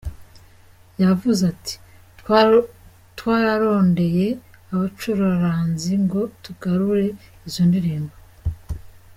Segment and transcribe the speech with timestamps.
[1.03, 1.73] Yavuze ati:
[3.19, 4.27] "Twararondeye
[4.73, 7.07] abacuraranzi ngo tugarure
[7.47, 8.15] izo ndirimbo.